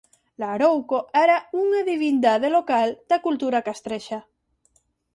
[0.41, 4.19] Larouco era unha divindade local da cultura castrexa.